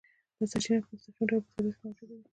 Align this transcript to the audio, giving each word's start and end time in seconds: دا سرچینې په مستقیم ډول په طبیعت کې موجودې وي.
دا 0.37 0.45
سرچینې 0.51 0.79
په 0.83 0.89
مستقیم 0.93 1.25
ډول 1.29 1.41
په 1.45 1.51
طبیعت 1.55 1.75
کې 1.77 1.81
موجودې 1.85 2.13
وي. 2.17 2.25